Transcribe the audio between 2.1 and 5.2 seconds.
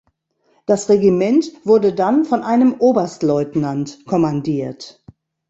von einem Oberstleutnant kommandiert.